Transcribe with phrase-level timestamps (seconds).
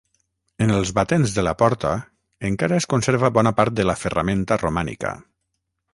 [0.65, 1.91] En els batents de la porta
[2.51, 5.13] encara es conserva bona part de la ferramenta romànica.